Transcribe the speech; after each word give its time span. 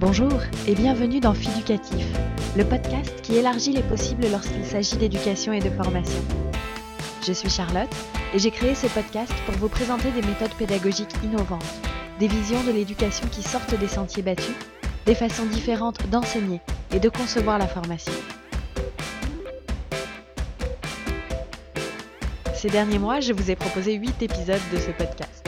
Bonjour 0.00 0.40
et 0.66 0.74
bienvenue 0.74 1.20
dans 1.20 1.34
Fiducatif, 1.34 2.06
le 2.56 2.64
podcast 2.64 3.20
qui 3.22 3.36
élargit 3.36 3.72
les 3.72 3.82
possibles 3.82 4.26
lorsqu'il 4.30 4.64
s'agit 4.64 4.96
d'éducation 4.96 5.52
et 5.52 5.60
de 5.60 5.68
formation. 5.68 6.22
Je 7.26 7.32
suis 7.32 7.50
Charlotte 7.50 7.94
et 8.32 8.38
j'ai 8.38 8.50
créé 8.50 8.74
ce 8.74 8.86
podcast 8.86 9.34
pour 9.44 9.56
vous 9.56 9.68
présenter 9.68 10.10
des 10.12 10.22
méthodes 10.22 10.54
pédagogiques 10.58 11.14
innovantes, 11.22 11.62
des 12.18 12.28
visions 12.28 12.62
de 12.64 12.72
l'éducation 12.72 13.26
qui 13.28 13.42
sortent 13.42 13.78
des 13.78 13.88
sentiers 13.88 14.22
battus, 14.22 14.54
des 15.04 15.14
façons 15.14 15.46
différentes 15.46 16.08
d'enseigner 16.08 16.60
et 16.94 17.00
de 17.00 17.08
concevoir 17.10 17.58
la 17.58 17.66
formation. 17.66 18.12
Ces 22.56 22.70
derniers 22.70 22.98
mois, 22.98 23.20
je 23.20 23.34
vous 23.34 23.50
ai 23.50 23.54
proposé 23.54 23.92
8 23.94 24.22
épisodes 24.22 24.60
de 24.72 24.78
ce 24.78 24.90
podcast. 24.90 25.46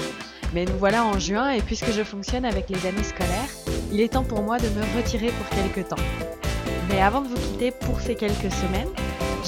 Mais 0.53 0.67
nous 0.67 0.77
voilà 0.79 1.07
en 1.07 1.19
juin 1.19 1.51
et 1.51 1.63
puisque 1.63 1.91
je 1.91 2.03
fonctionne 2.05 2.45
avec 2.45 2.69
les 2.69 2.87
années 2.87 3.03
scolaires, 3.03 3.49
il 3.91 4.03
est 4.03 4.13
temps 4.13 4.25
pour 4.25 4.43
moi 4.43 4.59
de 4.59 4.69
me 4.69 4.83
retirer 4.95 5.29
pour 5.29 5.49
quelques 5.49 5.89
temps. 5.89 5.97
Mais 6.91 7.01
avant 7.01 7.23
de 7.23 7.29
vous 7.29 7.37
quitter 7.37 7.71
pour 7.71 7.99
ces 8.01 8.15
quelques 8.15 8.53
semaines, 8.53 8.91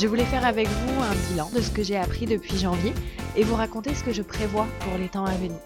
je 0.01 0.07
voulais 0.07 0.25
faire 0.25 0.47
avec 0.47 0.69
vous 0.69 1.03
un 1.03 1.31
bilan 1.31 1.51
de 1.55 1.61
ce 1.61 1.71
que 1.71 1.83
j'ai 1.83 1.99
appris 1.99 2.25
depuis 2.25 2.57
janvier 2.57 2.95
et 3.37 3.45
vous 3.45 3.57
raconter 3.57 3.95
ce 3.95 4.05
que 4.05 4.13
je 4.13 4.23
prévois 4.23 4.67
pour 4.81 4.97
les 4.97 5.09
temps 5.09 5.27
à 5.27 5.35
venir. 5.35 5.61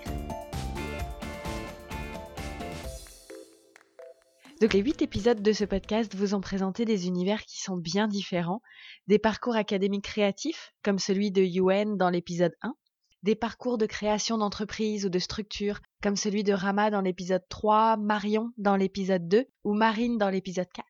Les 4.73 4.81
8 4.81 5.03
épisodes 5.03 5.43
de 5.43 5.53
ce 5.53 5.65
podcast 5.65 6.15
vous 6.17 6.35
ont 6.35 6.41
présenté 6.41 6.87
des 6.87 7.07
univers 7.07 7.45
qui 7.45 7.61
sont 7.61 7.77
bien 7.77 8.09
différents, 8.09 8.63
des 9.07 9.19
parcours 9.19 9.57
académiques 9.57 10.05
créatifs, 10.05 10.73
comme 10.83 10.99
celui 10.99 11.31
de 11.31 11.43
UN 11.43 11.97
dans 11.97 12.09
l'épisode 12.09 12.55
1, 12.63 12.75
des 13.23 13.35
parcours 13.35 13.77
de 13.77 13.85
création 13.85 14.39
d'entreprise 14.39 15.05
ou 15.05 15.11
de 15.11 15.19
structure, 15.19 15.81
comme 16.03 16.17
celui 16.17 16.45
de 16.45 16.55
Rama 16.55 16.91
dans 16.91 17.03
l'épisode 17.03 17.45
3, 17.51 17.99
Marion 17.99 18.53
dans 18.57 18.77
l'épisode 18.77 19.29
2 19.29 19.45
ou 19.65 19.75
Marine 19.75 20.17
dans 20.17 20.31
l'épisode 20.31 20.71
4. 20.73 20.87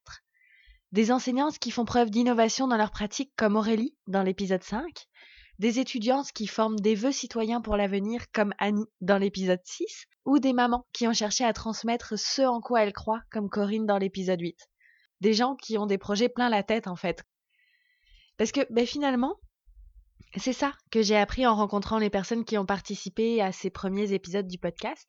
Des 0.93 1.11
enseignantes 1.11 1.59
qui 1.59 1.73
font 1.73 1.85
preuve 1.85 2.11
d'innovation 2.11 2.69
dans 2.69 2.77
leur 2.77 2.93
pratique, 2.93 3.33
comme 3.37 3.57
Aurélie 3.57 3.97
dans 4.07 4.23
l'épisode 4.23 4.63
5. 4.63 4.85
Des 5.61 5.79
étudiantes 5.79 6.33
qui 6.33 6.49
forment 6.49 6.81
des 6.81 6.97
vœux 6.97 7.13
citoyens 7.13 7.61
pour 7.61 7.77
l'avenir, 7.77 8.25
comme 8.33 8.53
Annie 8.59 8.87
dans 9.01 9.19
l'épisode 9.19 9.61
6. 9.65 10.07
Ou 10.25 10.41
des 10.41 10.53
mamans 10.53 10.85
qui 10.93 11.07
ont 11.07 11.13
cherché 11.13 11.45
à 11.45 11.53
transmettre 11.53 12.19
ce 12.19 12.43
en 12.43 12.61
quoi 12.61 12.83
elles 12.83 12.93
croient, 12.93 13.23
comme 13.31 13.49
Corinne 13.49 13.87
dans 13.87 13.99
l'épisode 13.99 14.41
8. 14.41 14.69
Des 15.21 15.33
gens 15.33 15.55
qui 15.55 15.79
ont 15.79 15.87
des 15.87 15.99
projets 15.99 16.29
plein 16.29 16.49
la 16.49 16.65
tête, 16.65 16.89
en 16.89 16.97
fait. 16.97 17.23
Parce 18.37 18.51
que, 18.51 18.67
ben, 18.71 18.85
finalement, 18.85 19.37
c'est 20.37 20.53
ça 20.53 20.73
que 20.91 21.03
j'ai 21.03 21.17
appris 21.17 21.47
en 21.47 21.55
rencontrant 21.55 21.99
les 21.99 22.11
personnes 22.11 22.45
qui 22.45 22.59
ont 22.59 22.67
participé 22.67 23.41
à 23.41 23.53
ces 23.53 23.71
premiers 23.71 24.13
épisodes 24.13 24.49
du 24.49 24.59
podcast, 24.59 25.09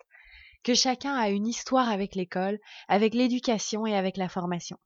que 0.64 0.76
chacun 0.76 1.16
a 1.16 1.30
une 1.30 1.48
histoire 1.48 1.90
avec 1.90 2.14
l'école, 2.14 2.60
avec 2.88 3.16
l'éducation 3.16 3.88
et 3.88 3.96
avec 3.96 4.16
la 4.18 4.30
formation. 4.30 4.78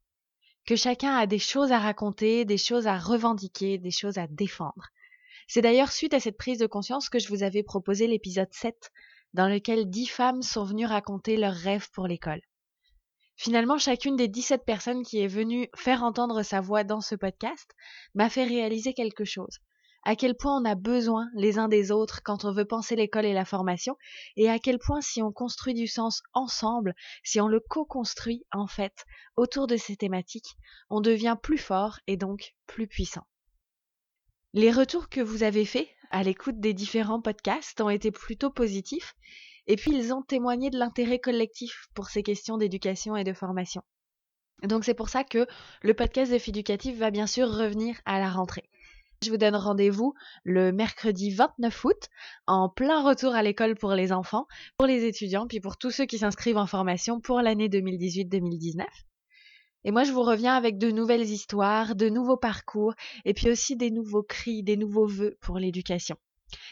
Que 0.66 0.78
chacun 0.78 1.16
a 1.18 1.26
des 1.26 1.40
choses 1.40 1.74
à 1.74 1.80
raconter, 1.80 2.46
des 2.46 2.58
choses 2.58 2.88
à 2.88 2.98
revendiquer, 2.98 3.78
des 3.78 3.92
choses 3.92 4.18
à 4.18 4.28
défendre. 4.28 4.90
C'est 5.52 5.64
d'ailleurs 5.64 5.92
suite 5.92 6.14
à 6.14 6.20
cette 6.20 6.38
prise 6.38 6.60
de 6.60 6.68
conscience 6.68 7.10
que 7.10 7.18
je 7.18 7.28
vous 7.28 7.42
avais 7.42 7.64
proposé 7.64 8.06
l'épisode 8.06 8.54
7, 8.54 8.92
dans 9.34 9.50
lequel 9.50 9.90
dix 9.90 10.06
femmes 10.06 10.44
sont 10.44 10.64
venues 10.64 10.86
raconter 10.86 11.38
leurs 11.38 11.56
rêves 11.56 11.90
pour 11.92 12.06
l'école. 12.06 12.42
Finalement, 13.36 13.80
chacune 13.80 14.16
des 14.16 14.28
17 14.28 14.64
personnes 14.64 15.02
qui 15.02 15.20
est 15.20 15.28
venue 15.28 15.68
faire 15.76 16.04
entendre 16.04 16.44
sa 16.44 16.62
voix 16.62 16.84
dans 16.84 17.02
ce 17.02 17.16
podcast 17.16 17.72
m'a 18.14 18.30
fait 18.30 18.44
réaliser 18.44 18.94
quelque 18.94 19.26
chose 19.26 19.58
à 20.04 20.16
quel 20.16 20.36
point 20.36 20.62
on 20.62 20.66
a 20.66 20.76
besoin 20.76 21.28
les 21.36 21.58
uns 21.58 21.68
des 21.68 21.92
autres 21.92 22.22
quand 22.24 22.46
on 22.46 22.54
veut 22.54 22.66
penser 22.66 22.96
l'école 22.96 23.26
et 23.26 23.34
la 23.34 23.46
formation, 23.46 23.98
et 24.38 24.50
à 24.50 24.60
quel 24.60 24.80
point 24.80 25.02
si 25.02 25.22
on 25.22 25.32
construit 25.32 25.74
du 25.74 25.88
sens 25.88 26.22
ensemble, 26.34 26.96
si 27.24 27.42
on 27.42 27.48
le 27.48 27.60
co-construit 27.60 28.46
en 28.52 28.68
fait 28.68 29.06
autour 29.36 29.68
de 29.68 29.78
ces 29.78 29.98
thématiques, 29.98 30.56
on 30.90 31.02
devient 31.02 31.38
plus 31.42 31.58
fort 31.58 32.00
et 32.08 32.18
donc 32.18 32.56
plus 32.66 32.88
puissant. 32.88 33.26
Les 34.54 34.72
retours 34.72 35.10
que 35.10 35.22
vous 35.22 35.44
avez 35.44 35.64
faits 35.64 35.88
à 36.10 36.24
l'écoute 36.24 36.60
des 36.60 36.74
différents 36.74 37.22
podcasts 37.22 37.82
ont 37.82 37.90
été 37.90 38.10
plutôt 38.10 38.50
positifs, 38.50 39.14
et 39.68 39.76
puis 39.76 39.92
ils 39.92 40.12
ont 40.12 40.24
témoigné 40.24 40.72
de 40.72 40.80
l'intérêt 40.80 41.20
collectif 41.20 41.86
pour 41.94 42.08
ces 42.08 42.24
questions 42.24 42.58
d'éducation 42.58 43.16
et 43.16 43.24
de 43.24 43.34
formation. 43.34 43.84
Donc 44.64 44.86
c'est 44.86 44.96
pour 44.96 45.10
ça 45.10 45.24
que 45.24 45.46
le 45.84 45.94
podcast 45.94 46.32
de 46.32 46.40
Fiducatif 46.40 46.98
va 46.98 47.12
bien 47.12 47.28
sûr 47.28 47.48
revenir 47.48 47.96
à 48.06 48.20
la 48.20 48.30
rentrée. 48.30 48.68
Je 49.24 49.30
vous 49.30 49.38
donne 49.38 49.56
rendez-vous 49.56 50.16
le 50.44 50.72
mercredi 50.72 51.30
29 51.30 51.86
août 51.86 52.10
en 52.48 52.70
plein 52.70 53.04
retour 53.04 53.36
à 53.36 53.44
l'école 53.44 53.76
pour 53.76 53.92
les 53.92 54.12
enfants, 54.12 54.48
pour 54.78 54.88
les 54.88 55.06
étudiants, 55.06 55.46
puis 55.46 55.60
pour 55.60 55.78
tous 55.78 55.92
ceux 55.92 56.06
qui 56.06 56.18
s'inscrivent 56.18 56.58
en 56.58 56.66
formation 56.66 57.20
pour 57.20 57.42
l'année 57.42 57.70
2018-2019. 57.70 58.84
Et 59.86 59.92
moi, 59.92 60.04
je 60.04 60.12
vous 60.12 60.24
reviens 60.24 60.56
avec 60.56 60.78
de 60.78 60.92
nouvelles 60.92 61.30
histoires, 61.30 61.96
de 61.96 62.10
nouveaux 62.10 62.38
parcours, 62.38 62.94
et 63.26 63.34
puis 63.34 63.50
aussi 63.50 63.76
des 63.76 63.92
nouveaux 63.92 64.24
cris, 64.24 64.64
des 64.64 64.78
nouveaux 64.78 65.08
vœux 65.08 65.38
pour 65.42 65.58
l'éducation. 65.58 66.18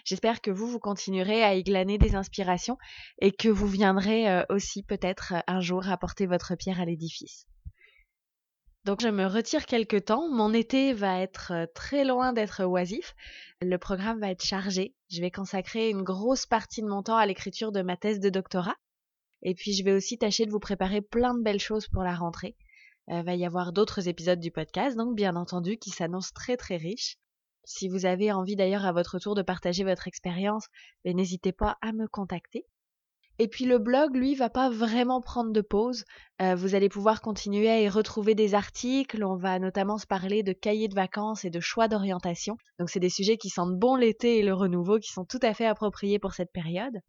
J'espère 0.04 0.42
que 0.42 0.52
vous, 0.52 0.68
vous 0.68 0.80
continuerez 0.80 1.44
à 1.44 1.56
y 1.56 1.64
glaner 1.64 1.98
des 1.98 2.16
inspirations 2.16 2.78
et 3.20 3.32
que 3.32 3.50
vous 3.50 3.68
viendrez 3.68 4.30
euh, 4.30 4.44
aussi 4.50 4.84
peut-être 4.84 5.36
un 5.46 5.62
jour 5.62 5.88
apporter 5.88 6.26
votre 6.26 6.56
pierre 6.56 6.82
à 6.82 6.86
l'édifice. 6.86 7.46
Donc 8.86 9.02
je 9.02 9.10
me 9.10 9.26
retire 9.26 9.66
quelque 9.66 9.98
temps. 9.98 10.30
Mon 10.30 10.54
été 10.54 10.94
va 10.94 11.20
être 11.20 11.52
euh, 11.52 11.66
très 11.76 12.06
loin 12.06 12.34
d'être 12.34 12.64
oisif. 12.64 13.16
Le 13.62 13.78
programme 13.78 14.20
va 14.20 14.32
être 14.32 14.44
chargé. 14.44 14.96
Je 15.12 15.22
vais 15.22 15.32
consacrer 15.32 15.90
une 15.90 16.04
grosse 16.04 16.46
partie 16.46 16.82
de 16.82 16.88
mon 16.88 17.04
temps 17.04 17.18
à 17.18 17.26
l'écriture 17.26 17.72
de 17.72 17.82
ma 17.82 17.98
thèse 17.98 18.20
de 18.20 18.30
doctorat. 18.30 18.76
Et 19.44 19.54
puis 19.56 19.74
je 19.74 19.84
vais 19.84 19.92
aussi 19.92 20.18
tâcher 20.18 20.46
de 20.46 20.52
vous 20.52 20.60
préparer 20.60 21.02
plein 21.02 21.36
de 21.36 21.44
belles 21.44 21.60
choses 21.60 21.88
pour 21.88 22.04
la 22.04 22.16
rentrée. 22.16 22.56
Il 23.08 23.16
euh, 23.16 23.22
va 23.22 23.36
y 23.36 23.46
avoir 23.46 23.72
d'autres 23.72 24.08
épisodes 24.08 24.40
du 24.40 24.52
podcast, 24.52 24.98
donc 24.98 25.16
bien 25.16 25.36
entendu, 25.36 25.78
qui 25.78 25.92
s'annoncent 25.92 26.34
très 26.34 26.58
très 26.58 26.78
riches. 26.78 27.18
Si 27.64 27.88
vous 27.88 28.06
avez 28.06 28.32
envie 28.32 28.56
d'ailleurs 28.56 28.86
à 28.86 28.92
votre 28.92 29.20
tour 29.20 29.36
de 29.36 29.42
partager 29.42 29.84
votre 29.84 30.08
expérience, 30.08 30.68
ben, 31.04 31.16
n'hésitez 31.16 31.52
pas 31.52 31.78
à 31.82 31.92
me 31.94 32.08
contacter. 32.08 32.66
Et 33.40 33.48
puis 33.48 33.66
le 33.66 33.78
blog, 33.78 34.16
lui, 34.16 34.34
va 34.34 34.50
pas 34.50 34.70
vraiment 34.70 35.22
prendre 35.22 35.52
de 35.52 35.62
pause. 35.62 36.06
Euh, 36.42 36.56
vous 36.56 36.74
allez 36.76 36.90
pouvoir 36.90 37.22
continuer 37.22 37.70
à 37.70 37.80
y 37.80 37.88
retrouver 37.88 38.34
des 38.36 38.56
articles. 38.56 39.24
On 39.24 39.36
va 39.36 39.60
notamment 39.60 40.00
se 40.00 40.08
parler 40.08 40.42
de 40.42 40.54
cahiers 40.54 40.88
de 40.88 40.96
vacances 40.96 41.46
et 41.46 41.52
de 41.52 41.60
choix 41.60 41.88
d'orientation. 41.88 42.58
Donc 42.80 42.90
c'est 42.90 43.00
des 43.00 43.10
sujets 43.10 43.38
qui 43.38 43.50
sentent 43.50 43.78
bon 43.78 43.96
l'été 43.96 44.40
et 44.40 44.44
le 44.44 44.54
renouveau, 44.54 44.98
qui 45.00 45.12
sont 45.12 45.26
tout 45.26 45.40
à 45.44 45.54
fait 45.54 45.68
appropriés 45.68 46.20
pour 46.20 46.34
cette 46.34 46.52
période. 46.52 47.00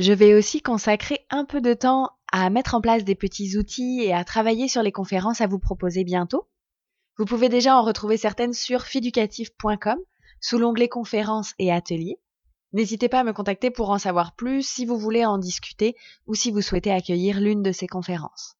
Je 0.00 0.14
vais 0.14 0.32
aussi 0.32 0.62
consacrer 0.62 1.26
un 1.28 1.44
peu 1.44 1.60
de 1.60 1.74
temps 1.74 2.08
à 2.32 2.48
mettre 2.48 2.74
en 2.74 2.80
place 2.80 3.04
des 3.04 3.14
petits 3.14 3.58
outils 3.58 4.00
et 4.00 4.14
à 4.14 4.24
travailler 4.24 4.66
sur 4.66 4.82
les 4.82 4.92
conférences 4.92 5.42
à 5.42 5.46
vous 5.46 5.58
proposer 5.58 6.04
bientôt. 6.04 6.48
Vous 7.18 7.26
pouvez 7.26 7.50
déjà 7.50 7.76
en 7.76 7.82
retrouver 7.82 8.16
certaines 8.16 8.54
sur 8.54 8.84
fiducatif.com 8.84 9.98
sous 10.40 10.56
l'onglet 10.56 10.88
conférences 10.88 11.52
et 11.58 11.70
ateliers. 11.70 12.18
N'hésitez 12.72 13.10
pas 13.10 13.20
à 13.20 13.24
me 13.24 13.34
contacter 13.34 13.70
pour 13.70 13.90
en 13.90 13.98
savoir 13.98 14.34
plus 14.34 14.66
si 14.66 14.86
vous 14.86 14.96
voulez 14.96 15.26
en 15.26 15.36
discuter 15.36 15.96
ou 16.26 16.34
si 16.34 16.50
vous 16.50 16.62
souhaitez 16.62 16.92
accueillir 16.92 17.38
l'une 17.38 17.62
de 17.62 17.72
ces 17.72 17.86
conférences. 17.86 18.56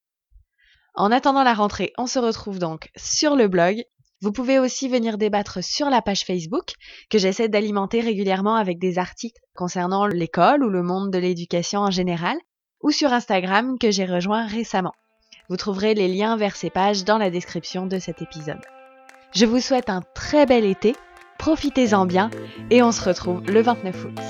En 0.94 1.10
attendant 1.10 1.42
la 1.42 1.54
rentrée, 1.54 1.94
on 1.96 2.06
se 2.06 2.18
retrouve 2.18 2.58
donc 2.58 2.90
sur 2.96 3.34
le 3.34 3.48
blog. 3.48 3.82
Vous 4.22 4.32
pouvez 4.32 4.58
aussi 4.58 4.88
venir 4.88 5.16
débattre 5.16 5.64
sur 5.64 5.88
la 5.88 6.02
page 6.02 6.24
Facebook 6.24 6.74
que 7.08 7.18
j'essaie 7.18 7.48
d'alimenter 7.48 8.00
régulièrement 8.00 8.56
avec 8.56 8.78
des 8.78 8.98
articles 8.98 9.40
concernant 9.54 10.06
l'école 10.06 10.62
ou 10.62 10.68
le 10.68 10.82
monde 10.82 11.10
de 11.10 11.18
l'éducation 11.18 11.80
en 11.80 11.90
général, 11.90 12.36
ou 12.82 12.90
sur 12.90 13.12
Instagram 13.12 13.78
que 13.78 13.90
j'ai 13.90 14.04
rejoint 14.04 14.46
récemment. 14.46 14.92
Vous 15.48 15.56
trouverez 15.56 15.94
les 15.94 16.08
liens 16.08 16.36
vers 16.36 16.54
ces 16.54 16.70
pages 16.70 17.04
dans 17.04 17.18
la 17.18 17.30
description 17.30 17.86
de 17.86 17.98
cet 17.98 18.22
épisode. 18.22 18.60
Je 19.34 19.46
vous 19.46 19.60
souhaite 19.60 19.88
un 19.88 20.02
très 20.14 20.44
bel 20.46 20.64
été 20.64 20.94
Profitez-en 21.40 22.04
bien 22.04 22.28
et 22.68 22.82
on 22.82 22.92
se 22.92 23.02
retrouve 23.02 23.42
le 23.46 23.62
29 23.62 24.04
août. 24.04 24.20